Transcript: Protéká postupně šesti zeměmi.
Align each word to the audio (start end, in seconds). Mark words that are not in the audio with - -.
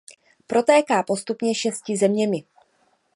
Protéká 0.47 1.03
postupně 1.03 1.55
šesti 1.55 1.97
zeměmi. 1.97 2.43